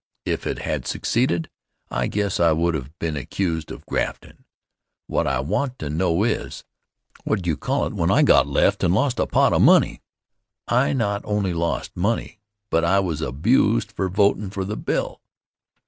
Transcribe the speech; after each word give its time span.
If 0.25 0.47
it 0.47 0.57
had 0.63 0.87
succeeded, 0.87 1.47
I 1.91 2.07
guess 2.07 2.39
I 2.39 2.53
would 2.53 2.73
have 2.73 2.89
been 2.97 3.15
accused 3.15 3.69
of 3.69 3.85
graftin'. 3.85 4.45
What 5.05 5.27
I 5.27 5.41
want 5.41 5.77
to 5.77 5.91
know 5.91 6.23
is, 6.23 6.63
what 7.23 7.43
do 7.43 7.51
you 7.51 7.55
call 7.55 7.85
it 7.85 7.93
when 7.93 8.09
I 8.09 8.23
got 8.23 8.47
left 8.47 8.83
and 8.83 8.95
lost 8.95 9.19
a 9.19 9.27
pot 9.27 9.53
of 9.53 9.61
money? 9.61 10.01
I 10.67 10.93
not 10.93 11.21
only 11.23 11.53
lost 11.53 11.95
money, 11.95 12.39
but 12.71 12.83
I 12.83 12.99
was 12.99 13.21
abused 13.21 13.91
for 13.91 14.09
votin' 14.09 14.49
for 14.49 14.65
the 14.65 14.75
bill. 14.75 15.21